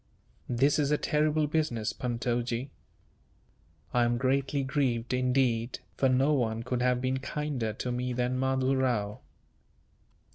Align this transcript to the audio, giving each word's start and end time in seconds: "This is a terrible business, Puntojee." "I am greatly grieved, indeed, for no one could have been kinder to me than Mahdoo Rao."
"This 0.49 0.79
is 0.79 0.89
a 0.89 0.97
terrible 0.97 1.45
business, 1.45 1.93
Puntojee." 1.93 2.71
"I 3.93 4.03
am 4.03 4.17
greatly 4.17 4.63
grieved, 4.63 5.13
indeed, 5.13 5.77
for 5.95 6.09
no 6.09 6.33
one 6.33 6.63
could 6.63 6.81
have 6.81 7.01
been 7.01 7.19
kinder 7.19 7.71
to 7.73 7.91
me 7.91 8.11
than 8.11 8.39
Mahdoo 8.39 8.73
Rao." 8.77 9.19